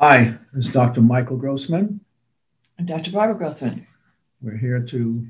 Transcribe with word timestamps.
Hi, 0.00 0.36
this 0.52 0.68
is 0.68 0.72
Dr. 0.72 1.00
Michael 1.00 1.36
Grossman. 1.36 1.98
And 2.78 2.86
Dr. 2.86 3.10
Barbara 3.10 3.36
Grossman. 3.36 3.84
We're 4.40 4.56
here 4.56 4.80
to 4.80 5.26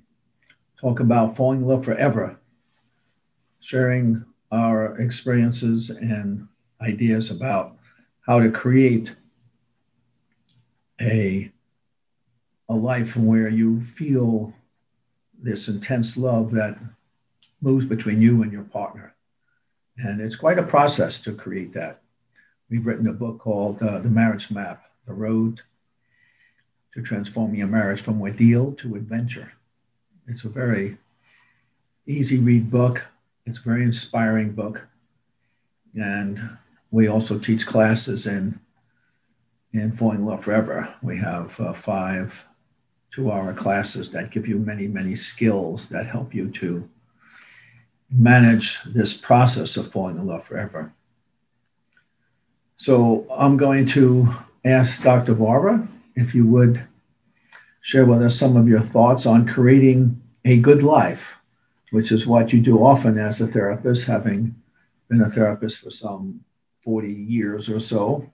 talk 0.79 1.01
about 1.01 1.35
falling 1.35 1.63
in 1.63 1.67
love 1.67 1.87
forever, 1.87 2.39
sharing 3.61 4.27
our 4.53 5.01
experiences 5.01 5.89
and 5.89 6.49
ideas 6.83 7.31
about 7.31 7.79
how 8.27 8.41
to 8.41 8.51
create 8.51 9.17
a, 11.01 11.51
a 12.69 12.75
life 12.75 13.17
where 13.17 13.49
you 13.49 13.81
feel 13.81 14.53
this 15.43 15.69
intense 15.69 16.19
love 16.19 16.51
that 16.51 16.77
moves 17.63 17.87
between 17.87 18.21
you 18.21 18.43
and 18.43 18.53
your 18.53 18.65
partner. 18.65 19.15
And 19.97 20.21
it's 20.21 20.37
quite 20.37 20.59
a 20.59 20.63
process 20.63 21.19
to 21.21 21.33
create 21.33 21.73
that. 21.73 22.03
We've 22.71 22.87
written 22.87 23.07
a 23.07 23.13
book 23.13 23.39
called 23.39 23.83
uh, 23.83 23.99
The 24.01 24.11
Marriage 24.11 24.51
Map 24.51 24.91
The 25.07 25.15
Road 25.15 25.61
to 26.95 27.03
Transforming 27.03 27.61
Your 27.61 27.69
Marriage 27.69 28.01
from 28.01 28.21
Ordeal 28.21 28.73
to 28.73 28.95
Adventure. 28.95 29.53
It's 30.27 30.45
a 30.45 30.49
very 30.49 30.99
easy 32.07 32.39
read 32.39 32.71
book, 32.71 33.05
it's 33.47 33.59
a 33.59 33.63
very 33.63 33.83
inspiring 33.85 34.53
book. 34.53 34.83
And 35.99 36.59
we 36.91 37.09
also 37.09 37.39
teach 37.39 37.67
classes 37.67 38.27
in, 38.27 38.61
in 39.73 39.93
Falling 39.93 40.19
in 40.19 40.27
Love 40.27 40.45
Forever. 40.45 40.95
We 41.03 41.19
have 41.19 41.59
uh, 41.61 41.73
five 41.73 42.47
two 43.11 43.33
hour 43.33 43.53
classes 43.53 44.11
that 44.11 44.31
give 44.31 44.47
you 44.47 44.59
many, 44.59 44.87
many 44.87 45.17
skills 45.17 45.89
that 45.89 46.07
help 46.07 46.35
you 46.35 46.49
to 46.51 46.89
manage 48.11 48.79
this 48.85 49.15
process 49.15 49.77
of 49.77 49.91
falling 49.91 50.17
in 50.17 50.27
love 50.27 50.45
forever. 50.45 50.93
So 52.79 53.27
I'm 53.37 53.57
going 53.57 53.87
to 53.87 54.33
ask 54.65 55.03
Dr. 55.03 55.35
Barbara 55.35 55.87
if 56.15 56.33
you 56.33 56.47
would 56.47 56.81
share 57.81 58.07
with 58.07 58.23
us 58.23 58.39
some 58.39 58.57
of 58.57 58.69
your 58.69 58.81
thoughts 58.81 59.27
on 59.27 59.49
creating 59.49 60.23
a 60.45 60.59
good 60.59 60.85
life, 60.85 61.35
which 61.91 62.13
is 62.13 62.25
what 62.25 62.53
you 62.53 62.61
do 62.61 62.79
often 62.79 63.19
as 63.19 63.41
a 63.41 63.49
therapist, 63.49 64.07
having 64.07 64.55
been 65.09 65.23
a 65.23 65.29
therapist 65.29 65.79
for 65.79 65.91
some 65.91 66.45
40 66.83 67.13
years 67.13 67.69
or 67.69 67.81
so. 67.81 68.31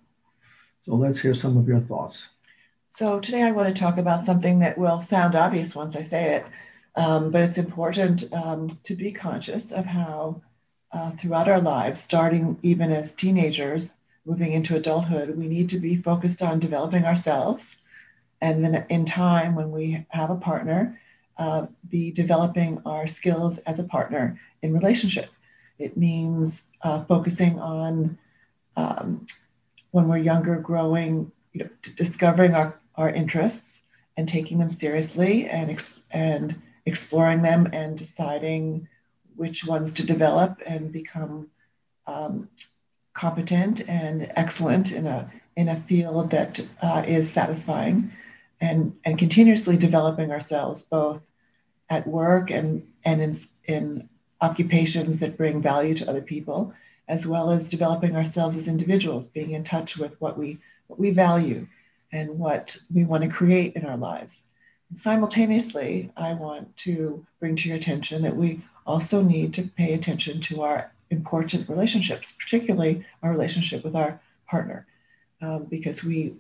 So 0.82 0.94
let's 0.94 1.20
hear 1.20 1.32
some 1.32 1.56
of 1.56 1.66
your 1.66 1.80
thoughts. 1.80 2.28
So 2.90 3.20
today 3.20 3.44
I 3.44 3.50
want 3.50 3.74
to 3.74 3.80
talk 3.80 3.96
about 3.96 4.26
something 4.26 4.58
that 4.58 4.76
will 4.76 5.00
sound 5.00 5.34
obvious 5.34 5.74
once 5.74 5.96
I 5.96 6.02
say 6.02 6.34
it, 6.36 6.46
um, 6.96 7.30
but 7.30 7.40
it's 7.40 7.56
important 7.56 8.30
um, 8.34 8.78
to 8.82 8.94
be 8.94 9.10
conscious 9.10 9.72
of 9.72 9.86
how 9.86 10.42
uh, 10.92 11.12
throughout 11.12 11.48
our 11.48 11.60
lives, 11.62 12.02
starting 12.02 12.58
even 12.62 12.92
as 12.92 13.16
teenagers, 13.16 13.94
moving 14.24 14.52
into 14.52 14.76
adulthood, 14.76 15.36
we 15.36 15.48
need 15.48 15.68
to 15.70 15.78
be 15.78 15.96
focused 15.96 16.42
on 16.42 16.58
developing 16.58 17.04
ourselves. 17.04 17.76
And 18.40 18.64
then 18.64 18.86
in 18.88 19.04
time, 19.04 19.54
when 19.54 19.70
we 19.70 20.06
have 20.10 20.30
a 20.30 20.36
partner, 20.36 21.00
uh, 21.36 21.66
be 21.88 22.10
developing 22.10 22.80
our 22.86 23.06
skills 23.06 23.58
as 23.58 23.78
a 23.78 23.84
partner 23.84 24.38
in 24.62 24.72
relationship. 24.72 25.30
It 25.78 25.96
means 25.96 26.70
uh, 26.82 27.04
focusing 27.04 27.58
on 27.58 28.18
um, 28.76 29.26
when 29.90 30.08
we're 30.08 30.18
younger, 30.18 30.56
growing, 30.56 31.32
you 31.52 31.64
know, 31.64 31.70
discovering 31.96 32.54
our, 32.54 32.78
our 32.96 33.10
interests 33.10 33.80
and 34.16 34.28
taking 34.28 34.58
them 34.58 34.70
seriously 34.70 35.48
and, 35.48 35.70
ex- 35.70 36.02
and 36.10 36.60
exploring 36.86 37.42
them 37.42 37.68
and 37.72 37.98
deciding 37.98 38.88
which 39.36 39.64
ones 39.64 39.92
to 39.94 40.06
develop 40.06 40.60
and 40.64 40.92
become 40.92 41.48
um, 42.06 42.48
competent 43.14 43.88
and 43.88 44.30
excellent 44.36 44.92
in 44.92 45.06
a 45.06 45.30
in 45.56 45.68
a 45.68 45.80
field 45.80 46.30
that 46.30 46.60
uh, 46.82 47.04
is 47.06 47.30
satisfying 47.30 48.12
and 48.60 48.96
and 49.04 49.18
continuously 49.18 49.76
developing 49.76 50.30
ourselves 50.30 50.82
both 50.82 51.22
at 51.88 52.06
work 52.06 52.50
and 52.50 52.86
and 53.04 53.22
in, 53.22 53.36
in 53.64 54.08
occupations 54.40 55.18
that 55.18 55.36
bring 55.36 55.62
value 55.62 55.94
to 55.94 56.08
other 56.08 56.20
people 56.20 56.74
as 57.06 57.26
well 57.26 57.50
as 57.50 57.68
developing 57.68 58.16
ourselves 58.16 58.56
as 58.56 58.66
individuals 58.66 59.28
being 59.28 59.52
in 59.52 59.62
touch 59.62 59.96
with 59.96 60.20
what 60.20 60.36
we 60.36 60.58
what 60.88 60.98
we 60.98 61.10
value 61.10 61.66
and 62.12 62.38
what 62.38 62.76
we 62.92 63.04
want 63.04 63.22
to 63.22 63.28
create 63.28 63.74
in 63.74 63.84
our 63.86 63.96
lives. 63.96 64.42
And 64.90 64.98
simultaneously 64.98 66.10
i 66.16 66.32
want 66.32 66.76
to 66.78 67.24
bring 67.38 67.54
to 67.56 67.68
your 67.68 67.78
attention 67.78 68.22
that 68.22 68.36
we 68.36 68.62
also 68.86 69.22
need 69.22 69.54
to 69.54 69.62
pay 69.62 69.94
attention 69.94 70.40
to 70.40 70.62
our 70.62 70.93
important 71.10 71.68
relationships, 71.68 72.32
particularly 72.32 73.04
our 73.22 73.30
relationship 73.30 73.84
with 73.84 73.94
our 73.94 74.20
partner, 74.48 74.86
um, 75.40 75.64
because 75.64 76.04
we, 76.04 76.34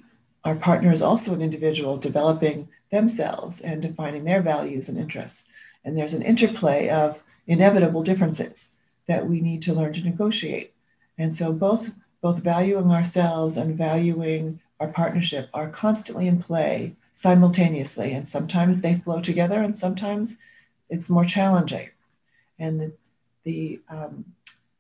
our 0.44 0.54
partner 0.54 0.92
is 0.92 1.02
also 1.02 1.32
an 1.34 1.42
individual 1.42 1.96
developing 1.96 2.68
themselves 2.90 3.60
and 3.60 3.82
defining 3.82 4.24
their 4.24 4.42
values 4.42 4.88
and 4.88 4.98
interests. 4.98 5.44
And 5.84 5.96
there's 5.96 6.14
an 6.14 6.22
interplay 6.22 6.88
of 6.88 7.22
inevitable 7.46 8.02
differences 8.02 8.68
that 9.06 9.28
we 9.28 9.40
need 9.40 9.62
to 9.62 9.74
learn 9.74 9.92
to 9.94 10.00
negotiate. 10.00 10.72
And 11.18 11.34
so 11.34 11.52
both 11.52 11.90
both 12.20 12.38
valuing 12.38 12.90
ourselves 12.90 13.58
and 13.58 13.76
valuing 13.76 14.58
our 14.80 14.88
partnership 14.88 15.50
are 15.52 15.68
constantly 15.68 16.26
in 16.26 16.42
play 16.42 16.94
simultaneously. 17.12 18.12
And 18.12 18.26
sometimes 18.26 18.80
they 18.80 18.94
flow 18.94 19.20
together, 19.20 19.60
and 19.60 19.76
sometimes 19.76 20.38
it's 20.88 21.10
more 21.10 21.26
challenging. 21.26 21.90
And 22.58 22.80
the, 22.80 22.92
the 23.44 23.80
um, 23.90 24.24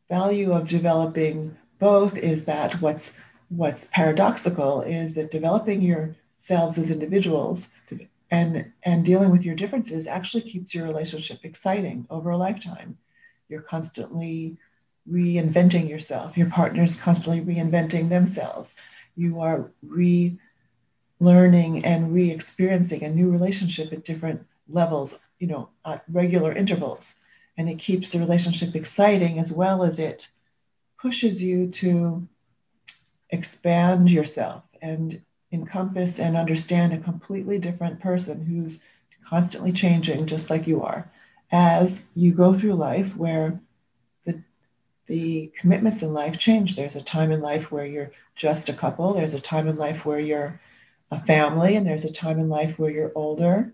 value 0.08 0.52
of 0.52 0.68
developing 0.68 1.56
both 1.78 2.16
is 2.16 2.44
that 2.44 2.80
what's 2.80 3.12
what's 3.48 3.88
paradoxical 3.92 4.82
is 4.82 5.14
that 5.14 5.30
developing 5.30 5.82
yourselves 5.82 6.78
as 6.78 6.90
individuals 6.90 7.68
and 8.30 8.72
and 8.82 9.04
dealing 9.04 9.30
with 9.30 9.44
your 9.44 9.54
differences 9.54 10.06
actually 10.06 10.42
keeps 10.42 10.74
your 10.74 10.86
relationship 10.86 11.40
exciting 11.42 12.06
over 12.10 12.30
a 12.30 12.36
lifetime. 12.36 12.98
You're 13.48 13.62
constantly 13.62 14.56
reinventing 15.10 15.88
yourself. 15.88 16.36
Your 16.36 16.48
partner's 16.48 17.00
constantly 17.00 17.42
reinventing 17.42 18.08
themselves. 18.08 18.74
You 19.16 19.40
are 19.40 19.70
relearning 19.86 20.38
and 21.84 22.12
re-experiencing 22.12 23.04
a 23.04 23.10
new 23.10 23.30
relationship 23.30 23.92
at 23.92 24.04
different 24.04 24.46
levels 24.68 25.18
you 25.38 25.46
know 25.46 25.68
at 25.84 26.02
regular 26.10 26.52
intervals 26.52 27.14
and 27.56 27.68
it 27.68 27.78
keeps 27.78 28.10
the 28.10 28.18
relationship 28.18 28.74
exciting 28.74 29.38
as 29.38 29.52
well 29.52 29.82
as 29.82 29.98
it 29.98 30.28
pushes 31.00 31.42
you 31.42 31.68
to 31.68 32.26
expand 33.30 34.10
yourself 34.10 34.62
and 34.82 35.22
encompass 35.52 36.18
and 36.18 36.36
understand 36.36 36.92
a 36.92 36.98
completely 36.98 37.58
different 37.58 38.00
person 38.00 38.44
who's 38.44 38.80
constantly 39.26 39.72
changing 39.72 40.26
just 40.26 40.50
like 40.50 40.66
you 40.66 40.82
are. 40.82 41.10
As 41.52 42.02
you 42.14 42.32
go 42.32 42.54
through 42.54 42.74
life 42.74 43.16
where 43.16 43.60
the 44.24 44.42
the 45.06 45.52
commitments 45.58 46.02
in 46.02 46.12
life 46.12 46.38
change 46.38 46.74
there's 46.74 46.96
a 46.96 47.02
time 47.02 47.30
in 47.30 47.40
life 47.40 47.70
where 47.70 47.86
you're 47.86 48.10
just 48.34 48.68
a 48.68 48.72
couple 48.72 49.12
there's 49.12 49.34
a 49.34 49.40
time 49.40 49.68
in 49.68 49.76
life 49.76 50.04
where 50.04 50.18
you're 50.18 50.60
a 51.10 51.20
family 51.20 51.76
and 51.76 51.86
there's 51.86 52.04
a 52.04 52.12
time 52.12 52.38
in 52.38 52.48
life 52.48 52.78
where 52.78 52.90
you're 52.90 53.12
older 53.14 53.72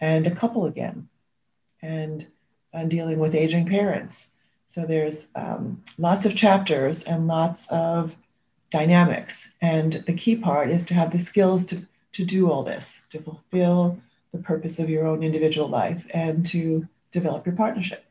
and 0.00 0.26
a 0.26 0.34
couple 0.34 0.66
again. 0.66 1.08
And 1.80 2.26
on 2.74 2.88
dealing 2.88 3.18
with 3.18 3.34
aging 3.34 3.66
parents. 3.66 4.28
So 4.66 4.84
there's 4.84 5.28
um, 5.34 5.82
lots 5.98 6.26
of 6.26 6.34
chapters 6.34 7.04
and 7.04 7.26
lots 7.26 7.66
of 7.68 8.16
dynamics. 8.70 9.54
And 9.60 9.92
the 10.06 10.14
key 10.14 10.36
part 10.36 10.70
is 10.70 10.84
to 10.86 10.94
have 10.94 11.12
the 11.12 11.20
skills 11.20 11.64
to, 11.66 11.86
to 12.12 12.24
do 12.24 12.50
all 12.50 12.64
this, 12.64 13.06
to 13.10 13.22
fulfill 13.22 14.00
the 14.32 14.38
purpose 14.38 14.80
of 14.80 14.90
your 14.90 15.06
own 15.06 15.22
individual 15.22 15.68
life 15.68 16.06
and 16.12 16.44
to 16.46 16.88
develop 17.12 17.46
your 17.46 17.54
partnership. 17.54 18.04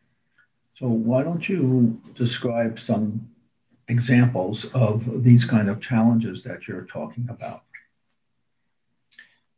So 0.79 0.87
why 0.87 1.23
don't 1.23 1.47
you 1.49 2.01
describe 2.15 2.79
some 2.79 3.29
examples 3.89 4.65
of 4.73 5.23
these 5.23 5.43
kind 5.43 5.69
of 5.69 5.81
challenges 5.81 6.43
that 6.43 6.67
you're 6.67 6.85
talking 6.85 7.27
about? 7.29 7.63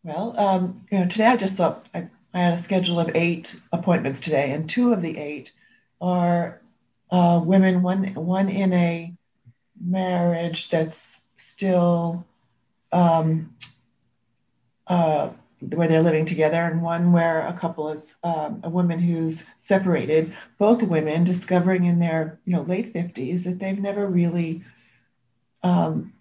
Well, 0.04 0.36
um, 0.40 0.86
you 0.92 1.00
know, 1.00 1.08
today 1.08 1.28
I 1.28 1.36
just 1.36 1.56
thought 1.56 1.88
I 1.94 2.10
I 2.36 2.40
had 2.40 2.54
a 2.54 2.62
schedule 2.62 3.00
of 3.00 3.10
eight 3.16 3.56
appointments 3.72 4.20
today, 4.20 4.52
and 4.52 4.70
two 4.70 4.92
of 4.92 5.02
the 5.02 5.18
eight 5.18 5.54
are 6.02 6.62
uh, 7.10 7.42
women, 7.42 7.82
one, 7.82 8.14
one 8.14 8.50
in 8.50 8.74
a 8.74 9.14
marriage 9.82 10.70
that's 10.70 11.22
still 11.38 12.26
um, 12.92 13.56
uh, 14.88 15.30
where 15.62 15.88
they're 15.88 16.04
living 16.04 16.26
together, 16.26 16.58
and 16.58 16.82
one 16.82 17.14
where 17.14 17.48
a 17.48 17.54
couple 17.54 17.90
is 17.90 18.18
um, 18.26 18.60
a 18.66 18.70
woman 18.70 19.00
who's 19.00 19.46
separated. 19.60 20.36
Both 20.58 20.84
women 20.84 21.24
discovering 21.24 21.86
in 21.86 22.00
their 22.00 22.38
you 22.46 22.52
know 22.52 22.64
late 22.64 22.92
fifties 22.92 23.46
that 23.46 23.60
they've 23.60 23.80
never 23.80 24.08
really 24.08 24.62
um, 25.64 26.12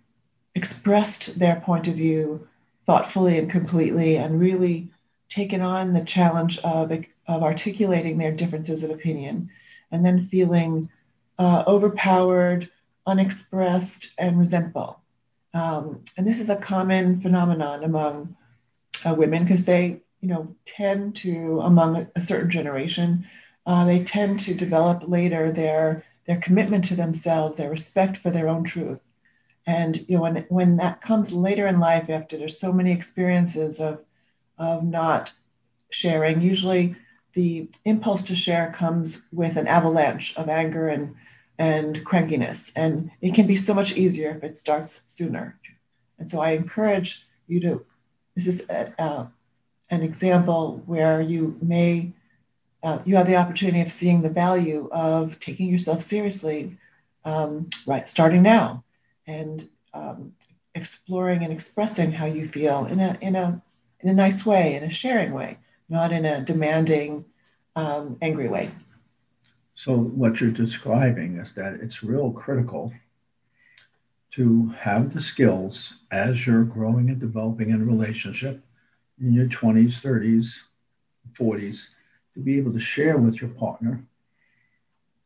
expressed 0.54 1.40
their 1.40 1.56
point 1.56 1.88
of 1.88 1.96
view 1.96 2.46
thoughtfully 2.86 3.36
and 3.36 3.50
completely, 3.50 4.16
and 4.16 4.38
really 4.38 4.90
taken 5.34 5.60
on 5.60 5.92
the 5.92 6.04
challenge 6.04 6.58
of 6.58 6.92
of 7.26 7.42
articulating 7.42 8.18
their 8.18 8.32
differences 8.32 8.82
of 8.82 8.90
opinion, 8.90 9.50
and 9.90 10.04
then 10.04 10.28
feeling 10.28 10.88
uh, 11.38 11.64
overpowered, 11.66 12.70
unexpressed, 13.06 14.12
and 14.18 14.38
resentful. 14.38 15.00
Um, 15.52 16.04
and 16.16 16.26
this 16.26 16.38
is 16.38 16.50
a 16.50 16.56
common 16.56 17.20
phenomenon 17.20 17.82
among 17.82 18.36
uh, 19.04 19.14
women 19.14 19.44
because 19.44 19.64
they, 19.64 20.02
you 20.20 20.28
know, 20.28 20.54
tend 20.66 21.16
to, 21.16 21.60
among 21.60 22.06
a 22.14 22.20
certain 22.20 22.50
generation, 22.50 23.26
uh, 23.66 23.84
they 23.84 24.04
tend 24.04 24.38
to 24.40 24.54
develop 24.54 25.04
later 25.06 25.50
their 25.50 26.04
their 26.26 26.38
commitment 26.38 26.84
to 26.86 26.96
themselves, 26.96 27.56
their 27.56 27.70
respect 27.70 28.16
for 28.16 28.30
their 28.30 28.48
own 28.48 28.64
truth. 28.64 29.02
And 29.66 30.04
you 30.08 30.16
know, 30.16 30.22
when 30.22 30.36
when 30.48 30.76
that 30.76 31.00
comes 31.00 31.32
later 31.32 31.66
in 31.66 31.80
life, 31.80 32.08
after 32.08 32.36
there's 32.36 32.58
so 32.58 32.72
many 32.72 32.92
experiences 32.92 33.80
of 33.80 34.00
of 34.58 34.84
not 34.84 35.32
sharing, 35.90 36.40
usually 36.40 36.96
the 37.34 37.68
impulse 37.84 38.22
to 38.22 38.34
share 38.34 38.72
comes 38.72 39.22
with 39.32 39.56
an 39.56 39.66
avalanche 39.66 40.34
of 40.36 40.48
anger 40.48 40.88
and 40.88 41.14
and 41.56 42.04
crankiness, 42.04 42.72
and 42.74 43.12
it 43.20 43.32
can 43.32 43.46
be 43.46 43.54
so 43.54 43.72
much 43.72 43.96
easier 43.96 44.30
if 44.30 44.42
it 44.42 44.56
starts 44.56 45.04
sooner. 45.06 45.56
And 46.18 46.28
so 46.28 46.40
I 46.40 46.50
encourage 46.50 47.24
you 47.46 47.60
to 47.60 47.86
this 48.34 48.48
is 48.48 48.68
a, 48.68 48.92
uh, 49.00 49.26
an 49.90 50.02
example 50.02 50.82
where 50.86 51.20
you 51.20 51.56
may 51.62 52.12
uh, 52.82 52.98
you 53.04 53.16
have 53.16 53.26
the 53.26 53.36
opportunity 53.36 53.80
of 53.80 53.90
seeing 53.90 54.20
the 54.20 54.28
value 54.28 54.88
of 54.92 55.38
taking 55.40 55.68
yourself 55.68 56.02
seriously 56.02 56.76
um, 57.24 57.70
right 57.86 58.08
starting 58.08 58.42
now 58.42 58.84
and 59.26 59.68
um, 59.94 60.32
exploring 60.74 61.44
and 61.44 61.52
expressing 61.52 62.12
how 62.12 62.26
you 62.26 62.46
feel 62.46 62.86
in 62.86 63.00
a 63.00 63.16
in 63.20 63.36
a 63.36 63.62
in 64.04 64.10
a 64.10 64.14
nice 64.14 64.46
way 64.46 64.76
in 64.76 64.84
a 64.84 64.90
sharing 64.90 65.32
way 65.32 65.58
not 65.88 66.12
in 66.12 66.24
a 66.24 66.40
demanding 66.42 67.24
um, 67.74 68.16
angry 68.22 68.48
way 68.48 68.70
so 69.74 69.96
what 69.96 70.40
you're 70.40 70.50
describing 70.50 71.38
is 71.38 71.52
that 71.54 71.74
it's 71.82 72.04
real 72.04 72.30
critical 72.30 72.92
to 74.34 74.68
have 74.78 75.12
the 75.12 75.20
skills 75.20 75.94
as 76.10 76.46
you're 76.46 76.64
growing 76.64 77.08
and 77.08 77.20
developing 77.20 77.70
in 77.70 77.80
a 77.80 77.84
relationship 77.84 78.64
in 79.20 79.32
your 79.32 79.46
20s, 79.46 80.00
30s, 80.00 80.56
40s 81.38 81.86
to 82.34 82.40
be 82.40 82.58
able 82.58 82.72
to 82.72 82.80
share 82.80 83.16
with 83.16 83.40
your 83.40 83.50
partner 83.50 84.04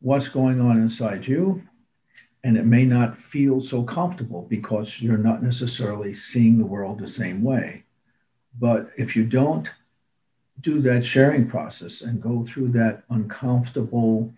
what's 0.00 0.28
going 0.28 0.60
on 0.60 0.76
inside 0.76 1.26
you. 1.26 1.62
And 2.44 2.56
it 2.56 2.66
may 2.66 2.84
not 2.84 3.18
feel 3.18 3.60
so 3.60 3.82
comfortable 3.82 4.46
because 4.48 5.00
you're 5.00 5.18
not 5.18 5.42
necessarily 5.42 6.14
seeing 6.14 6.58
the 6.58 6.66
world 6.66 6.98
the 6.98 7.06
same 7.06 7.42
way. 7.42 7.84
But 8.58 8.90
if 8.96 9.16
you 9.16 9.24
don't 9.24 9.68
do 10.60 10.80
that 10.82 11.04
sharing 11.04 11.48
process 11.48 12.02
and 12.02 12.20
go 12.20 12.44
through 12.44 12.68
that 12.68 13.02
uncomfortable 13.10 14.32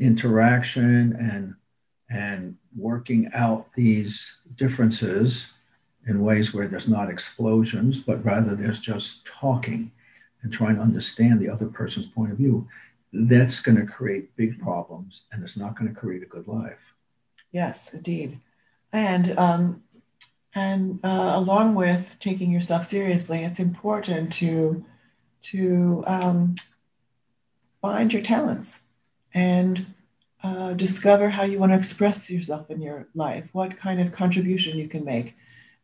interaction 0.00 1.14
and 1.14 1.54
and 2.10 2.56
working 2.76 3.30
out 3.34 3.66
these 3.74 4.36
differences 4.56 5.52
in 6.06 6.22
ways 6.22 6.52
where 6.52 6.68
there's 6.68 6.88
not 6.88 7.08
explosions, 7.08 7.98
but 7.98 8.24
rather 8.24 8.54
there's 8.54 8.80
just 8.80 9.24
talking 9.24 9.90
and 10.42 10.52
trying 10.52 10.76
to 10.76 10.82
understand 10.82 11.40
the 11.40 11.48
other 11.48 11.66
person's 11.66 12.06
point 12.06 12.30
of 12.30 12.36
view, 12.36 12.68
that's 13.12 13.60
going 13.60 13.76
to 13.76 13.86
create 13.86 14.36
big 14.36 14.60
problems 14.60 15.22
and 15.32 15.42
it's 15.42 15.56
not 15.56 15.78
going 15.78 15.92
to 15.92 15.98
create 15.98 16.22
a 16.22 16.26
good 16.26 16.46
life. 16.46 16.78
Yes, 17.52 17.88
indeed. 17.94 18.38
And 18.92 19.36
um, 19.38 19.82
and 20.54 21.00
uh, 21.04 21.32
along 21.34 21.74
with 21.74 22.16
taking 22.20 22.50
yourself 22.50 22.84
seriously, 22.84 23.42
it's 23.44 23.58
important 23.58 24.32
to 24.34 24.84
to 25.42 26.02
um, 26.06 26.54
find 27.82 28.12
your 28.12 28.22
talents 28.22 28.80
and 29.34 29.84
uh, 30.42 30.72
discover 30.72 31.28
how 31.28 31.42
you 31.42 31.58
want 31.58 31.72
to 31.72 31.78
express 31.78 32.30
yourself 32.30 32.70
in 32.70 32.80
your 32.80 33.06
life, 33.14 33.46
what 33.52 33.76
kind 33.76 34.00
of 34.00 34.12
contribution 34.12 34.78
you 34.78 34.88
can 34.88 35.04
make, 35.04 35.34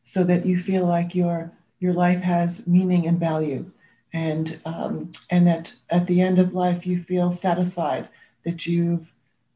so 0.05 0.25
that 0.25 0.47
you 0.47 0.59
feel 0.59 0.87
like 0.87 1.15
your 1.15 1.53
your 1.81 1.93
life 1.93 2.21
has 2.21 2.67
meaning 2.67 3.07
and 3.07 3.19
value, 3.19 3.71
and 4.13 4.61
um, 4.65 5.13
and 5.31 5.47
that 5.47 5.75
at 5.91 6.07
the 6.07 6.21
end 6.21 6.39
of 6.39 6.55
life 6.55 6.87
you 6.87 6.99
feel 6.99 7.33
satisfied 7.33 8.09
that 8.45 8.67
you've 8.67 9.13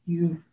you've 0.06 0.43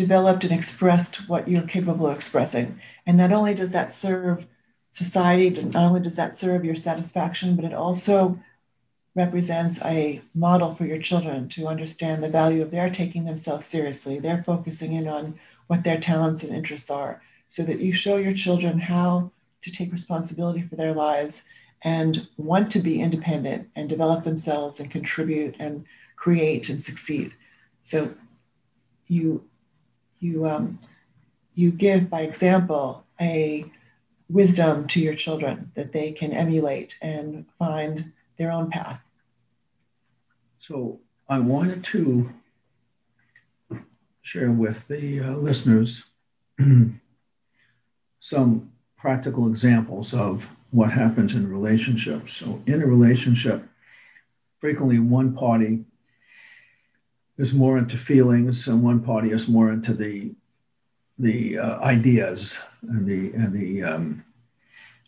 developed 0.00 0.44
and 0.44 0.52
expressed 0.52 1.28
what 1.28 1.46
you're 1.46 1.74
capable 1.76 2.06
of 2.06 2.16
expressing. 2.16 2.80
And 3.04 3.18
not 3.18 3.32
only 3.32 3.54
does 3.54 3.72
that 3.72 3.92
serve 3.92 4.46
society, 4.92 5.50
not 5.50 5.84
only 5.84 6.00
does 6.00 6.16
that 6.16 6.38
serve 6.38 6.64
your 6.64 6.74
satisfaction, 6.74 7.54
but 7.54 7.66
it 7.66 7.74
also 7.74 8.40
represents 9.14 9.78
a 9.82 10.22
model 10.34 10.74
for 10.74 10.86
your 10.86 10.98
children 10.98 11.50
to 11.50 11.68
understand 11.68 12.22
the 12.22 12.30
value 12.30 12.62
of 12.62 12.70
their 12.70 12.88
taking 12.88 13.24
themselves 13.24 13.66
seriously. 13.66 14.18
They're 14.18 14.42
focusing 14.42 14.94
in 14.94 15.06
on 15.06 15.38
what 15.66 15.84
their 15.84 16.00
talents 16.00 16.42
and 16.42 16.54
interests 16.54 16.90
are 16.90 17.20
so 17.48 17.62
that 17.64 17.80
you 17.80 17.92
show 17.92 18.16
your 18.16 18.32
children 18.32 18.78
how 18.78 19.30
to 19.60 19.70
take 19.70 19.92
responsibility 19.92 20.62
for 20.62 20.76
their 20.76 20.94
lives 20.94 21.42
and 21.82 22.26
want 22.38 22.72
to 22.72 22.78
be 22.78 23.02
independent 23.02 23.68
and 23.76 23.86
develop 23.86 24.22
themselves 24.22 24.80
and 24.80 24.90
contribute 24.90 25.56
and 25.58 25.84
create 26.16 26.70
and 26.70 26.80
succeed. 26.80 27.34
So 27.84 28.14
you 29.08 29.49
you 30.20 30.46
um, 30.46 30.78
you 31.54 31.72
give 31.72 32.08
by 32.08 32.20
example 32.22 33.04
a 33.20 33.70
wisdom 34.28 34.86
to 34.86 35.00
your 35.00 35.14
children 35.14 35.72
that 35.74 35.92
they 35.92 36.12
can 36.12 36.32
emulate 36.32 36.96
and 37.02 37.46
find 37.58 38.12
their 38.38 38.52
own 38.52 38.70
path. 38.70 39.00
So 40.60 41.00
I 41.28 41.40
wanted 41.40 41.82
to 41.84 42.30
share 44.22 44.50
with 44.50 44.86
the 44.88 45.20
uh, 45.20 45.32
listeners 45.32 46.04
some 48.20 48.72
practical 48.96 49.48
examples 49.48 50.14
of 50.14 50.48
what 50.70 50.92
happens 50.92 51.34
in 51.34 51.50
relationships. 51.50 52.34
So, 52.34 52.62
in 52.66 52.82
a 52.82 52.86
relationship, 52.86 53.64
frequently 54.60 54.98
one 54.98 55.34
party 55.34 55.84
is 57.40 57.52
more 57.54 57.78
into 57.78 57.96
feelings 57.96 58.68
and 58.68 58.82
one 58.82 59.00
party 59.00 59.30
is 59.30 59.48
more 59.48 59.72
into 59.72 59.94
the 59.94 60.32
the 61.18 61.58
uh, 61.58 61.78
ideas 61.80 62.58
and 62.82 63.06
the 63.06 63.20
and 63.40 63.52
the 63.52 63.82
um, 63.82 64.24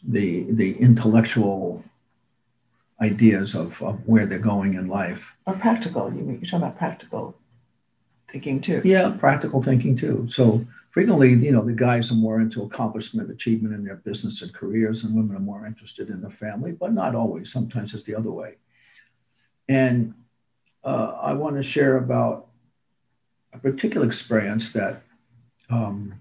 the 0.02 0.46
the 0.50 0.70
intellectual 0.78 1.84
ideas 3.00 3.54
of, 3.54 3.82
of 3.82 3.96
where 4.06 4.26
they're 4.26 4.38
going 4.38 4.74
in 4.74 4.86
life. 4.86 5.36
Or 5.46 5.54
practical. 5.54 6.12
You, 6.12 6.22
you're 6.24 6.40
talking 6.42 6.58
about 6.58 6.78
practical 6.78 7.34
thinking 8.30 8.60
too. 8.60 8.80
Yeah, 8.84 9.10
practical 9.18 9.62
thinking 9.62 9.96
too. 9.96 10.28
So 10.30 10.64
frequently, 10.90 11.30
you 11.30 11.52
know, 11.52 11.64
the 11.64 11.72
guys 11.72 12.10
are 12.12 12.14
more 12.14 12.40
into 12.40 12.62
accomplishment, 12.62 13.30
achievement 13.30 13.74
in 13.74 13.84
their 13.84 13.96
business 13.96 14.40
and 14.42 14.54
careers, 14.54 15.02
and 15.02 15.14
women 15.14 15.36
are 15.36 15.40
more 15.40 15.66
interested 15.66 16.08
in 16.08 16.20
the 16.20 16.30
family, 16.30 16.72
but 16.72 16.92
not 16.92 17.14
always. 17.14 17.52
Sometimes 17.52 17.92
it's 17.92 18.04
the 18.04 18.14
other 18.14 18.30
way. 18.30 18.54
And 19.68 20.14
uh, 20.84 21.16
I 21.20 21.32
want 21.34 21.56
to 21.56 21.62
share 21.62 21.96
about 21.96 22.48
a 23.52 23.58
particular 23.58 24.06
experience 24.06 24.72
that 24.72 25.02
um, 25.70 26.20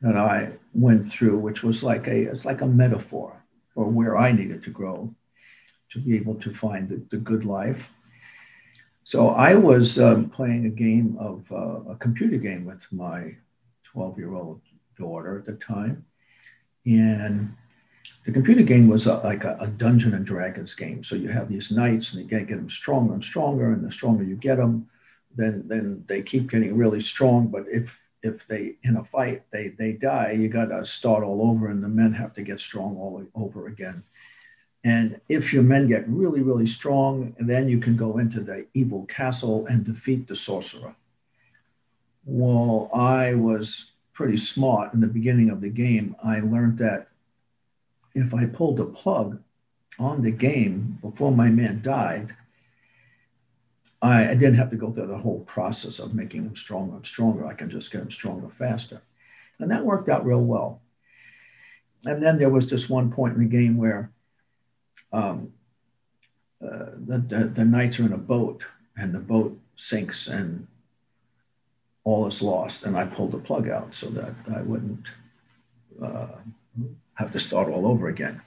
that 0.00 0.16
I 0.16 0.52
went 0.72 1.06
through, 1.06 1.38
which 1.38 1.62
was 1.62 1.82
like 1.82 2.06
a 2.06 2.22
it's 2.30 2.44
like 2.44 2.60
a 2.60 2.66
metaphor 2.66 3.42
for 3.74 3.86
where 3.86 4.16
I 4.16 4.32
needed 4.32 4.62
to 4.64 4.70
grow 4.70 5.14
to 5.90 5.98
be 5.98 6.16
able 6.16 6.36
to 6.36 6.54
find 6.54 6.88
the, 6.88 7.02
the 7.10 7.16
good 7.16 7.44
life. 7.44 7.90
So 9.04 9.30
I 9.30 9.54
was 9.54 9.98
um, 9.98 10.30
playing 10.30 10.66
a 10.66 10.70
game 10.70 11.16
of 11.18 11.44
uh, 11.50 11.90
a 11.90 11.96
computer 11.96 12.36
game 12.36 12.64
with 12.64 12.86
my 12.92 13.34
12 13.84 14.18
year 14.18 14.34
old 14.34 14.60
daughter 14.96 15.38
at 15.38 15.44
the 15.44 15.54
time. 15.54 16.04
And 16.86 17.56
the 18.24 18.32
computer 18.32 18.62
game 18.62 18.88
was 18.88 19.06
a, 19.06 19.16
like 19.18 19.44
a, 19.44 19.56
a, 19.60 19.66
Dungeon 19.66 20.14
and 20.14 20.26
Dragons 20.26 20.74
game. 20.74 21.02
So 21.02 21.16
you 21.16 21.28
have 21.28 21.48
these 21.48 21.70
knights 21.70 22.12
and 22.12 22.22
you 22.22 22.28
get, 22.28 22.46
get 22.46 22.56
them 22.56 22.68
stronger 22.68 23.14
and 23.14 23.24
stronger. 23.24 23.72
And 23.72 23.82
the 23.84 23.90
stronger 23.90 24.24
you 24.24 24.36
get 24.36 24.58
them, 24.58 24.88
then, 25.34 25.64
then 25.66 26.04
they 26.06 26.22
keep 26.22 26.50
getting 26.50 26.76
really 26.76 27.00
strong. 27.00 27.48
But 27.48 27.64
if 27.70 28.00
if 28.22 28.46
they 28.46 28.74
in 28.82 28.96
a 28.96 29.04
fight 29.04 29.44
they 29.50 29.68
they 29.68 29.92
die, 29.92 30.32
you 30.32 30.48
got 30.48 30.66
to 30.66 30.84
start 30.84 31.24
all 31.24 31.40
over, 31.50 31.68
and 31.68 31.82
the 31.82 31.88
men 31.88 32.12
have 32.12 32.34
to 32.34 32.42
get 32.42 32.60
strong 32.60 32.96
all 32.96 33.24
over 33.34 33.66
again. 33.66 34.02
And 34.84 35.20
if 35.28 35.52
your 35.52 35.62
men 35.62 35.88
get 35.88 36.08
really, 36.08 36.40
really 36.40 36.66
strong, 36.66 37.34
then 37.38 37.68
you 37.68 37.78
can 37.78 37.96
go 37.96 38.18
into 38.18 38.40
the 38.40 38.66
evil 38.72 39.04
castle 39.06 39.66
and 39.66 39.84
defeat 39.84 40.26
the 40.26 40.34
sorcerer. 40.34 40.94
while 42.24 42.90
I 42.94 43.34
was 43.34 43.92
pretty 44.12 44.36
smart 44.36 44.92
in 44.94 45.00
the 45.00 45.06
beginning 45.06 45.50
of 45.50 45.60
the 45.60 45.68
game, 45.68 46.14
I 46.22 46.40
learned 46.40 46.78
that 46.78 47.08
if 48.14 48.34
I 48.34 48.46
pulled 48.46 48.80
a 48.80 48.84
plug 48.84 49.40
on 49.98 50.22
the 50.22 50.30
game 50.30 50.98
before 51.02 51.32
my 51.32 51.48
man 51.48 51.80
died, 51.82 52.34
I, 54.02 54.30
I, 54.30 54.34
didn't 54.34 54.54
have 54.54 54.70
to 54.70 54.76
go 54.76 54.90
through 54.90 55.08
the 55.08 55.18
whole 55.18 55.40
process 55.40 55.98
of 55.98 56.14
making 56.14 56.44
him 56.44 56.56
stronger 56.56 56.96
and 56.96 57.06
stronger. 57.06 57.46
I 57.46 57.54
can 57.54 57.68
just 57.68 57.92
get 57.92 58.00
him 58.00 58.10
stronger 58.10 58.48
faster. 58.48 59.02
And 59.58 59.70
that 59.70 59.84
worked 59.84 60.08
out 60.08 60.24
real 60.24 60.40
well. 60.40 60.80
And 62.04 62.22
then 62.22 62.38
there 62.38 62.48
was 62.48 62.70
this 62.70 62.88
one 62.88 63.12
point 63.12 63.34
in 63.34 63.40
the 63.40 63.48
game 63.48 63.76
where 63.76 64.10
um, 65.12 65.52
uh, 66.64 66.86
the, 66.96 67.18
the, 67.18 67.44
the 67.54 67.64
knights 67.64 68.00
are 68.00 68.06
in 68.06 68.12
a 68.14 68.18
boat 68.18 68.64
and 68.96 69.14
the 69.14 69.18
boat 69.18 69.58
sinks 69.76 70.28
and 70.28 70.66
all 72.04 72.26
is 72.26 72.40
lost. 72.40 72.84
And 72.84 72.96
I 72.96 73.04
pulled 73.04 73.32
the 73.32 73.38
plug 73.38 73.68
out 73.68 73.94
so 73.94 74.06
that 74.10 74.34
I 74.54 74.62
wouldn't 74.62 75.06
have 77.20 77.32
to 77.32 77.40
start 77.40 77.68
all 77.68 77.86
over 77.86 78.08
again. 78.08 78.40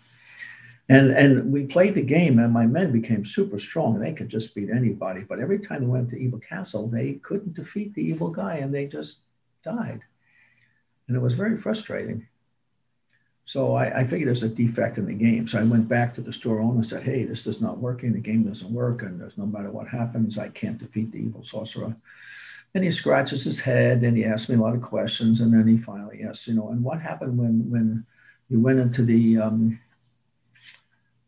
And, 0.89 1.11
and 1.11 1.53
we 1.53 1.65
played 1.65 1.95
the 1.95 2.01
game, 2.01 2.39
and 2.39 2.51
my 2.51 2.65
men 2.65 2.91
became 2.91 3.23
super 3.23 3.57
strong. 3.57 3.95
And 3.95 4.03
they 4.03 4.13
could 4.13 4.27
just 4.27 4.53
beat 4.53 4.69
anybody. 4.69 5.21
But 5.21 5.39
every 5.39 5.59
time 5.59 5.81
they 5.81 5.87
went 5.87 6.09
to 6.09 6.17
Evil 6.17 6.39
Castle, 6.39 6.87
they 6.87 7.13
couldn't 7.23 7.53
defeat 7.53 7.93
the 7.93 8.03
evil 8.03 8.29
guy, 8.29 8.55
and 8.55 8.73
they 8.73 8.87
just 8.87 9.19
died. 9.63 10.01
And 11.07 11.15
it 11.15 11.21
was 11.21 11.35
very 11.35 11.57
frustrating. 11.57 12.27
So 13.45 13.75
I, 13.75 14.01
I 14.01 14.03
figured 14.05 14.27
there's 14.27 14.43
a 14.43 14.49
defect 14.49 14.97
in 14.97 15.05
the 15.05 15.13
game. 15.13 15.47
So 15.47 15.59
I 15.59 15.63
went 15.63 15.87
back 15.87 16.13
to 16.13 16.21
the 16.21 16.33
store 16.33 16.59
owner 16.59 16.75
and 16.75 16.85
said, 16.85 17.03
hey, 17.03 17.25
this 17.25 17.45
is 17.45 17.61
not 17.61 17.77
working. 17.77 18.13
The 18.13 18.19
game 18.19 18.43
doesn't 18.43 18.71
work. 18.71 19.01
And 19.01 19.19
there's 19.19 19.37
no 19.37 19.45
matter 19.45 19.69
what 19.69 19.87
happens, 19.87 20.37
I 20.37 20.49
can't 20.49 20.77
defeat 20.77 21.11
the 21.11 21.19
evil 21.19 21.43
sorcerer. 21.43 21.95
And 22.73 22.83
he 22.83 22.91
scratches 22.91 23.43
his 23.43 23.59
head 23.59 24.01
and 24.01 24.17
he 24.17 24.25
asks 24.25 24.49
me 24.49 24.55
a 24.55 24.61
lot 24.61 24.75
of 24.75 24.81
questions. 24.81 25.41
And 25.41 25.53
then 25.53 25.67
he 25.67 25.77
finally 25.77 26.23
asks, 26.23 26.47
you 26.47 26.55
know, 26.55 26.69
and 26.69 26.83
what 26.83 27.01
happened 27.01 27.37
when 27.37 27.69
when 27.69 28.05
you 28.53 28.60
went 28.62 28.79
into 28.79 29.03
the 29.03 29.39
um, 29.39 29.79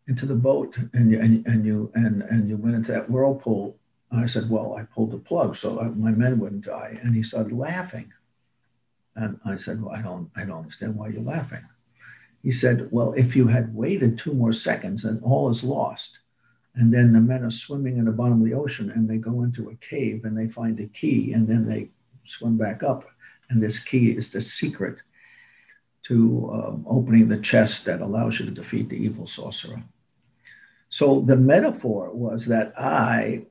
into 0.08 0.25
the 0.27 0.36
boat 0.36 0.77
and 0.94 1.12
you 1.12 1.20
and, 1.20 1.46
and 1.48 1.65
you 1.65 1.91
and 1.96 2.22
and 2.22 2.48
you 2.48 2.55
went 2.55 2.75
into 2.75 2.91
that 2.91 3.10
whirlpool? 3.10 3.75
And 4.12 4.24
I 4.24 4.27
said, 4.27 4.50
well, 4.50 4.75
I 4.77 4.84
pulled 4.84 5.12
the 5.12 5.17
plug 5.17 5.55
so 5.55 5.82
my 5.98 6.12
men 6.12 6.39
wouldn't 6.39 6.65
die. 6.65 7.00
And 7.01 7.15
he 7.15 7.24
started 7.24 7.51
laughing. 7.51 8.13
And 9.15 9.39
I 9.44 9.58
said, 9.58 9.82
well, 9.82 9.96
I 9.96 10.01
don't 10.03 10.29
I 10.36 10.46
don't 10.46 10.60
understand 10.60 10.96
why 10.96 11.08
you're 11.08 11.24
laughing. 11.24 11.65
He 12.46 12.51
said, 12.51 12.89
Well, 12.91 13.12
if 13.13 13.36
you 13.36 13.48
had 13.48 13.74
waited 13.74 14.20
two 14.20 14.36
more 14.36 14.53
seconds, 14.53 15.01
then 15.01 15.20
all 15.24 15.50
is 15.50 15.63
lost. 15.63 16.20
And 16.75 16.94
then 16.94 17.12
the 17.12 17.20
men 17.20 17.44
are 17.44 17.50
swimming 17.50 17.98
in 17.98 18.05
the 18.05 18.12
bottom 18.12 18.39
of 18.39 18.46
the 18.46 18.53
ocean 18.53 18.91
and 18.91 19.10
they 19.10 19.17
go 19.17 19.41
into 19.41 19.70
a 19.70 19.75
cave 19.77 20.25
and 20.25 20.38
they 20.38 20.48
find 20.48 20.79
a 20.79 20.86
key 20.86 21.34
and 21.34 21.48
then 21.48 21.67
they 21.67 21.89
swim 22.24 22.55
back 22.55 22.84
up. 22.84 23.03
And 23.50 23.63
this 23.63 23.79
key 23.79 24.12
is 24.12 24.29
the 24.29 24.41
secret 24.41 24.98
to 26.07 26.51
um, 26.53 26.85
opening 26.88 27.27
the 27.27 27.38
chest 27.38 27.85
that 27.85 28.01
allows 28.01 28.39
you 28.39 28.45
to 28.45 28.51
defeat 28.51 28.89
the 28.89 28.97
evil 28.97 29.27
sorcerer. 29.27 29.81
So 30.89 31.21
the 31.21 31.35
metaphor 31.35 32.12
was 32.12 32.45
that 32.47 32.74
I 32.79 33.43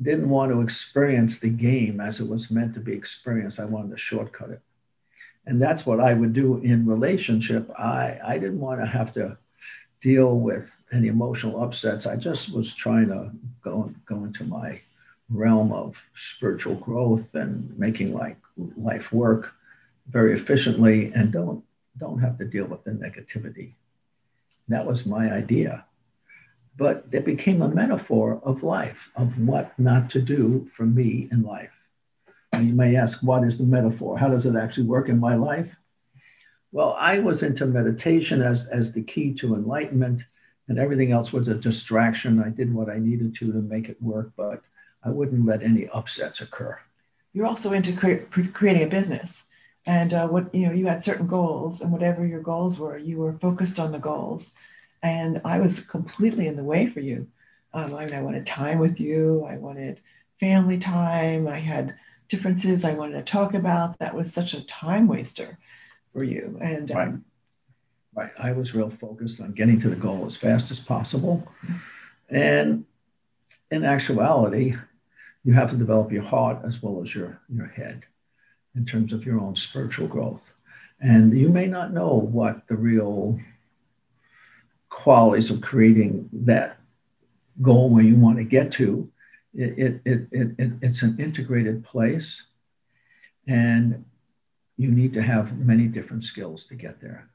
didn't 0.00 0.28
want 0.28 0.52
to 0.52 0.60
experience 0.60 1.38
the 1.38 1.48
game 1.48 2.00
as 2.00 2.20
it 2.20 2.28
was 2.28 2.50
meant 2.50 2.74
to 2.74 2.80
be 2.80 2.92
experienced. 2.92 3.60
I 3.60 3.64
wanted 3.64 3.92
to 3.92 3.98
shortcut 3.98 4.50
it 4.50 4.60
and 5.46 5.60
that's 5.60 5.84
what 5.84 6.00
I 6.00 6.14
would 6.14 6.32
do 6.32 6.58
in 6.58 6.86
relationship. 6.86 7.70
I, 7.78 8.18
I 8.24 8.38
didn't 8.38 8.60
want 8.60 8.80
to 8.80 8.86
have 8.86 9.12
to 9.14 9.36
deal 10.00 10.38
with 10.38 10.74
any 10.92 11.08
emotional 11.08 11.62
upsets. 11.62 12.06
I 12.06 12.16
just 12.16 12.52
was 12.52 12.74
trying 12.74 13.08
to 13.08 13.30
go, 13.62 13.92
go 14.06 14.24
into 14.24 14.44
my 14.44 14.80
realm 15.30 15.72
of 15.72 16.02
spiritual 16.14 16.74
growth 16.76 17.34
and 17.34 17.76
making 17.78 18.12
like 18.12 18.36
life 18.76 19.12
work 19.12 19.54
very 20.08 20.34
efficiently 20.34 21.12
and 21.14 21.32
don't 21.32 21.64
don't 21.98 22.20
have 22.20 22.38
to 22.38 22.44
deal 22.44 22.66
with 22.66 22.84
the 22.84 22.90
negativity. 22.90 23.74
That 24.68 24.86
was 24.86 25.06
my 25.06 25.32
idea. 25.32 25.84
But 26.76 27.06
it 27.12 27.24
became 27.24 27.60
a 27.60 27.68
metaphor 27.68 28.40
of 28.44 28.62
life, 28.62 29.10
of 29.14 29.38
what 29.38 29.78
not 29.78 30.08
to 30.10 30.22
do 30.22 30.70
for 30.72 30.86
me 30.86 31.28
in 31.30 31.42
life. 31.42 31.72
And 32.52 32.66
you 32.66 32.74
may 32.74 32.96
ask, 32.96 33.22
what 33.22 33.44
is 33.44 33.58
the 33.58 33.64
metaphor? 33.64 34.18
How 34.18 34.28
does 34.28 34.46
it 34.46 34.56
actually 34.56 34.86
work 34.86 35.08
in 35.08 35.18
my 35.18 35.34
life? 35.34 35.76
Well, 36.70 36.96
I 36.98 37.18
was 37.18 37.42
into 37.42 37.66
meditation 37.66 38.40
as, 38.40 38.66
as 38.68 38.92
the 38.92 39.02
key 39.02 39.34
to 39.34 39.54
enlightenment, 39.54 40.24
and 40.68 40.78
everything 40.78 41.12
else 41.12 41.32
was 41.32 41.48
a 41.48 41.54
distraction. 41.54 42.42
I 42.42 42.48
did 42.48 42.72
what 42.72 42.88
I 42.88 42.98
needed 42.98 43.34
to 43.36 43.52
to 43.52 43.58
make 43.58 43.90
it 43.90 44.00
work, 44.00 44.32
but 44.36 44.62
I 45.04 45.10
wouldn't 45.10 45.44
let 45.44 45.62
any 45.62 45.88
upsets 45.88 46.40
occur. 46.40 46.78
You're 47.34 47.46
also 47.46 47.72
into 47.72 47.94
cre- 47.94 48.24
creating 48.52 48.84
a 48.84 48.86
business, 48.86 49.44
and 49.86 50.14
uh, 50.14 50.28
what 50.28 50.54
you 50.54 50.66
know, 50.66 50.72
you 50.72 50.86
had 50.86 51.02
certain 51.02 51.26
goals, 51.26 51.80
and 51.80 51.90
whatever 51.90 52.26
your 52.26 52.40
goals 52.40 52.78
were, 52.78 52.96
you 52.96 53.18
were 53.18 53.32
focused 53.32 53.78
on 53.78 53.92
the 53.92 53.98
goals. 53.98 54.52
And 55.02 55.40
I 55.44 55.58
was 55.58 55.80
completely 55.80 56.46
in 56.46 56.56
the 56.56 56.62
way 56.62 56.86
for 56.86 57.00
you. 57.00 57.26
Um, 57.74 57.94
I, 57.94 58.04
mean, 58.04 58.14
I 58.14 58.22
wanted 58.22 58.46
time 58.46 58.78
with 58.78 59.00
you. 59.00 59.44
I 59.48 59.56
wanted 59.56 60.00
family 60.38 60.78
time. 60.78 61.48
I 61.48 61.58
had 61.58 61.96
differences 62.28 62.84
I 62.84 62.94
wanted 62.94 63.14
to 63.14 63.32
talk 63.32 63.54
about. 63.54 63.98
That 63.98 64.14
was 64.14 64.32
such 64.32 64.54
a 64.54 64.64
time 64.64 65.08
waster 65.08 65.58
for 66.12 66.22
you. 66.22 66.58
And 66.60 66.90
um, 66.92 66.96
right. 66.96 67.14
right. 68.14 68.32
I 68.38 68.52
was 68.52 68.74
real 68.74 68.90
focused 68.90 69.40
on 69.40 69.52
getting 69.52 69.80
to 69.80 69.88
the 69.88 69.96
goal 69.96 70.24
as 70.26 70.36
fast 70.36 70.70
as 70.70 70.78
possible. 70.78 71.48
And 72.28 72.84
in 73.72 73.84
actuality, 73.84 74.76
you 75.44 75.54
have 75.54 75.70
to 75.70 75.76
develop 75.76 76.12
your 76.12 76.22
heart 76.22 76.58
as 76.64 76.80
well 76.80 77.02
as 77.02 77.12
your, 77.14 77.40
your 77.52 77.66
head 77.66 78.04
in 78.74 78.86
terms 78.86 79.12
of 79.12 79.24
your 79.26 79.40
own 79.40 79.56
spiritual 79.56 80.06
growth. 80.06 80.52
And 81.00 81.36
you 81.36 81.48
may 81.48 81.66
not 81.66 81.92
know 81.92 82.14
what 82.14 82.66
the 82.68 82.76
real 82.76 83.38
qualities 84.88 85.50
of 85.50 85.60
creating 85.60 86.28
that 86.32 86.78
goal 87.60 87.90
where 87.90 88.04
you 88.04 88.14
want 88.14 88.38
to 88.38 88.44
get 88.44 88.72
to. 88.72 89.10
It, 89.54 90.00
it, 90.04 90.28
it, 90.32 90.54
it, 90.58 90.72
it's 90.80 91.02
an 91.02 91.18
integrated 91.18 91.84
place 91.84 92.44
and 93.46 94.04
you 94.76 94.90
need 94.90 95.12
to 95.14 95.22
have 95.22 95.58
many 95.58 95.86
different 95.86 96.24
skills 96.24 96.64
to 96.64 96.74
get 96.74 97.00
there. 97.00 97.28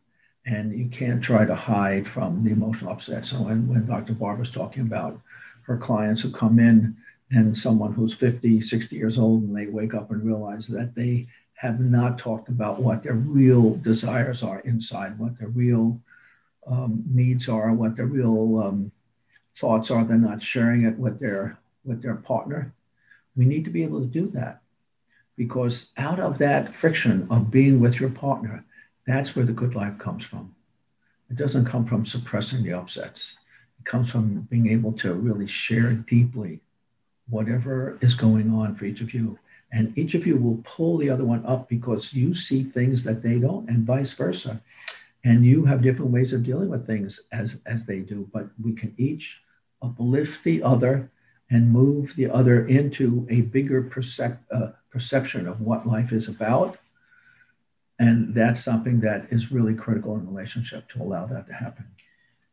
And 0.45 0.77
you 0.77 0.87
can't 0.87 1.21
try 1.21 1.45
to 1.45 1.55
hide 1.55 2.07
from 2.07 2.43
the 2.43 2.51
emotional 2.51 2.91
upset. 2.91 3.25
So 3.25 3.41
when, 3.41 3.67
when 3.67 3.85
dr 3.85 4.13
barbara's 4.13 4.49
talking 4.49 4.83
about 4.83 5.21
her 5.63 5.77
clients 5.77 6.21
who 6.21 6.31
come 6.31 6.57
in 6.57 6.95
and 7.31 7.57
someone 7.57 7.93
who's 7.93 8.13
50 8.13 8.61
60 8.61 8.95
years 8.95 9.17
old 9.17 9.43
and 9.43 9.55
they 9.55 9.67
wake 9.67 9.93
up 9.93 10.11
and 10.11 10.23
realize 10.23 10.67
that 10.67 10.95
they 10.95 11.27
have 11.55 11.79
not 11.79 12.17
talked 12.17 12.49
about 12.49 12.81
what 12.81 13.03
their 13.03 13.15
real 13.15 13.75
desires 13.75 14.43
are 14.43 14.59
inside 14.61 15.17
what 15.19 15.37
their 15.37 15.49
real 15.49 15.99
um, 16.67 17.03
needs 17.09 17.49
are 17.49 17.73
what 17.73 17.95
their 17.95 18.05
real 18.05 18.61
um, 18.63 18.91
thoughts 19.55 19.89
are 19.89 20.03
they're 20.05 20.17
not 20.17 20.43
sharing 20.43 20.85
it 20.85 20.97
with 20.97 21.19
their 21.19 21.57
with 21.87 22.03
their 22.03 22.15
partner, 22.15 22.73
we 23.35 23.45
need 23.45 23.65
to 23.65 23.71
be 23.71 23.83
able 23.83 24.01
to 24.01 24.05
do 24.05 24.27
that 24.31 24.61
because 25.37 25.91
out 25.97 26.19
of 26.19 26.37
that 26.37 26.75
friction 26.75 27.27
of 27.31 27.49
being 27.49 27.79
with 27.79 27.99
your 27.99 28.09
partner, 28.09 28.65
that's 29.05 29.35
where 29.35 29.45
the 29.45 29.53
good 29.53 29.73
life 29.73 29.97
comes 29.97 30.25
from. 30.25 30.53
It 31.29 31.37
doesn't 31.37 31.65
come 31.65 31.85
from 31.85 32.05
suppressing 32.05 32.63
the 32.63 32.73
upsets. 32.73 33.33
It 33.79 33.85
comes 33.85 34.11
from 34.11 34.41
being 34.41 34.69
able 34.69 34.91
to 34.93 35.13
really 35.13 35.47
share 35.47 35.93
deeply 35.93 36.59
whatever 37.29 37.97
is 38.01 38.15
going 38.15 38.51
on 38.53 38.75
for 38.75 38.85
each 38.85 39.01
of 39.01 39.13
you. 39.13 39.37
And 39.71 39.97
each 39.97 40.15
of 40.15 40.25
you 40.25 40.37
will 40.37 40.61
pull 40.63 40.97
the 40.97 41.09
other 41.09 41.25
one 41.25 41.45
up 41.45 41.67
because 41.67 42.13
you 42.13 42.33
see 42.33 42.63
things 42.63 43.03
that 43.03 43.21
they 43.21 43.37
don't, 43.37 43.69
and 43.69 43.85
vice 43.85 44.13
versa. 44.13 44.61
And 45.23 45.45
you 45.45 45.65
have 45.65 45.81
different 45.81 46.11
ways 46.11 46.31
of 46.31 46.43
dealing 46.43 46.69
with 46.69 46.87
things 46.87 47.21
as, 47.33 47.57
as 47.65 47.85
they 47.85 47.99
do, 47.99 48.29
but 48.33 48.47
we 48.63 48.73
can 48.73 48.95
each 48.97 49.41
uplift 49.81 50.43
the 50.43 50.63
other 50.63 51.11
and 51.49 51.69
move 51.69 52.15
the 52.15 52.29
other 52.29 52.67
into 52.67 53.27
a 53.29 53.41
bigger 53.41 53.81
percep- 53.83 54.39
uh, 54.51 54.71
perception 54.89 55.47
of 55.47 55.61
what 55.61 55.87
life 55.87 56.11
is 56.11 56.27
about. 56.27 56.77
And 57.99 58.33
that's 58.33 58.63
something 58.63 58.99
that 59.01 59.27
is 59.31 59.51
really 59.51 59.73
critical 59.73 60.15
in 60.15 60.27
relationship 60.27 60.87
to 60.89 61.01
allow 61.01 61.25
that 61.25 61.47
to 61.47 61.53
happen. 61.53 61.87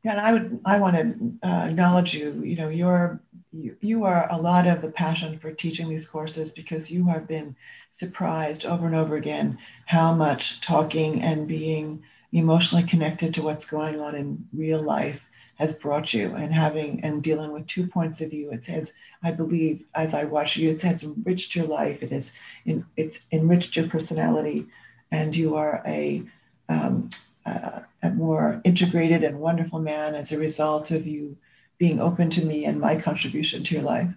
Yeah, 0.04 0.12
and 0.12 0.20
I 0.20 0.32
would 0.32 0.60
I 0.64 0.78
want 0.78 0.96
to 0.96 1.48
uh, 1.48 1.66
acknowledge 1.70 2.14
you. 2.14 2.42
You 2.44 2.56
know, 2.56 2.68
you're 2.68 3.20
you, 3.52 3.76
you 3.80 4.04
are 4.04 4.30
a 4.30 4.36
lot 4.40 4.66
of 4.66 4.82
the 4.82 4.90
passion 4.90 5.38
for 5.38 5.52
teaching 5.52 5.88
these 5.88 6.06
courses 6.06 6.52
because 6.52 6.90
you 6.90 7.06
have 7.06 7.26
been 7.26 7.56
surprised 7.90 8.66
over 8.66 8.86
and 8.86 8.94
over 8.96 9.16
again 9.16 9.58
how 9.86 10.14
much 10.14 10.60
talking 10.60 11.22
and 11.22 11.48
being 11.48 12.02
emotionally 12.32 12.84
connected 12.84 13.32
to 13.34 13.42
what's 13.42 13.64
going 13.64 14.00
on 14.00 14.14
in 14.14 14.46
real 14.52 14.82
life 14.82 15.28
has 15.56 15.72
brought 15.72 16.12
you 16.12 16.34
and 16.34 16.52
having 16.52 17.00
and 17.04 17.22
dealing 17.22 17.52
with 17.52 17.66
two 17.66 17.86
points 17.86 18.20
of 18.20 18.30
view. 18.30 18.50
It 18.52 18.64
says, 18.64 18.92
I 19.22 19.30
believe 19.30 19.84
as 19.94 20.12
I 20.12 20.24
watch 20.24 20.56
you, 20.56 20.70
it 20.70 20.82
has 20.82 21.02
enriched 21.04 21.54
your 21.54 21.66
life. 21.66 22.02
It 22.02 22.12
has 22.12 22.32
it's 22.96 23.20
enriched 23.32 23.76
your 23.76 23.88
personality, 23.88 24.66
and 25.10 25.34
you 25.34 25.56
are 25.56 25.82
a 25.86 26.24
um, 26.68 27.08
uh, 27.46 27.80
a 28.04 28.10
more 28.10 28.60
integrated 28.64 29.24
and 29.24 29.40
wonderful 29.40 29.80
man 29.80 30.14
as 30.14 30.30
a 30.30 30.38
result 30.38 30.90
of 30.90 31.06
you 31.06 31.36
being 31.78 31.98
open 31.98 32.28
to 32.30 32.44
me 32.44 32.64
and 32.64 32.78
my 32.78 33.00
contribution 33.00 33.64
to 33.64 33.74
your 33.74 33.82
life. 33.82 34.10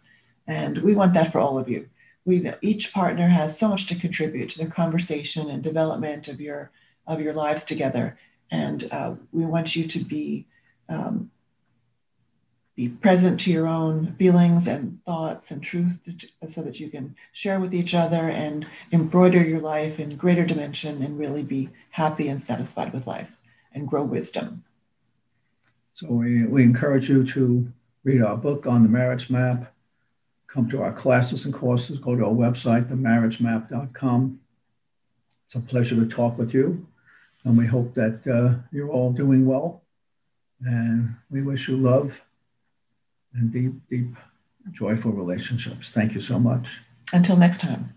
And 0.46 0.80
we 0.80 0.94
want 0.94 1.14
that 1.14 1.32
for 1.32 1.40
all 1.40 1.58
of 1.58 1.70
you. 1.70 1.90
we 2.26 2.52
each 2.62 2.94
partner 2.94 3.30
has 3.30 3.58
so 3.58 3.70
much 3.70 3.88
to 3.88 3.96
contribute 3.96 4.50
to 4.50 4.60
the 4.60 4.70
conversation 4.70 5.50
and 5.50 5.64
development 5.64 6.28
of 6.28 6.42
your 6.42 6.72
of 7.08 7.22
your 7.22 7.34
lives 7.34 7.64
together, 7.64 8.18
and 8.52 8.90
uh, 8.92 9.14
we 9.32 9.46
want 9.46 9.78
you 9.78 9.88
to 9.88 10.00
be 10.00 10.46
um, 10.90 11.32
be 12.76 12.90
present 12.90 13.40
to 13.40 13.52
your 13.52 13.66
own 13.66 14.14
feelings 14.20 14.68
and 14.68 15.04
thoughts 15.06 15.52
and 15.52 15.64
truth 15.64 16.00
to, 16.04 16.28
so 16.50 16.62
that 16.62 16.80
you 16.82 16.90
can 16.90 17.16
share 17.32 17.60
with 17.62 17.74
each 17.74 17.94
other 17.94 18.30
and 18.30 18.68
embroider 18.92 19.42
your 19.42 19.62
life 19.62 20.00
in 20.00 20.18
greater 20.18 20.46
dimension 20.46 21.02
and 21.02 21.18
really 21.18 21.44
be 21.44 21.70
happy 21.92 22.28
and 22.28 22.42
satisfied 22.42 22.94
with 22.94 23.08
life 23.08 23.37
and 23.78 23.88
grow 23.88 24.04
wisdom. 24.04 24.64
So 25.94 26.08
we, 26.08 26.46
we 26.46 26.64
encourage 26.64 27.10
you 27.10 27.26
to 27.28 27.72
read 28.04 28.22
our 28.22 28.38
book 28.38 28.68
on 28.68 28.84
the 28.84 28.90
marriage 28.90 29.30
map, 29.30 29.74
come 30.48 30.70
to 30.70 30.82
our 30.82 30.94
classes 30.94 31.46
and 31.46 31.54
courses, 31.54 31.98
go 31.98 32.16
to 32.16 32.26
our 32.26 32.32
website, 32.32 32.90
themarriagemap.com. 32.90 34.40
It's 35.46 35.56
a 35.56 35.60
pleasure 35.60 35.96
to 35.96 36.06
talk 36.06 36.38
with 36.38 36.54
you. 36.54 36.86
And 37.44 37.58
we 37.58 37.66
hope 37.66 37.94
that 37.94 38.28
uh, 38.28 38.62
you're 38.72 38.90
all 38.90 39.12
doing 39.14 39.46
well. 39.46 39.84
And 40.66 41.16
we 41.30 41.42
wish 41.42 41.68
you 41.68 41.78
love 41.78 42.22
and 43.34 43.52
deep, 43.52 43.74
deep, 43.90 44.16
joyful 44.72 45.12
relationships. 45.12 45.90
Thank 45.90 46.14
you 46.14 46.22
so 46.22 46.40
much. 46.40 46.68
Until 47.14 47.38
next 47.38 47.62
time. 47.62 47.97